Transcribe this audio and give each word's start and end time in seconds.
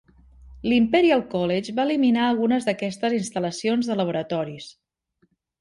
L'Imperial 0.71 1.21
College 1.33 1.75
va 1.79 1.85
eliminar 1.89 2.25
algunes 2.29 2.67
d'aquestes 2.71 3.19
instal·lacions 3.21 3.91
de 3.93 4.03
laboratoris. 4.03 4.73